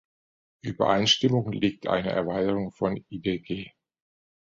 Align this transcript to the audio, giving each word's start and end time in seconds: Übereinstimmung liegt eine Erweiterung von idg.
Übereinstimmung 0.61 1.51
liegt 1.51 1.85
eine 1.85 2.09
Erweiterung 2.09 2.71
von 2.71 3.05
idg. 3.11 3.71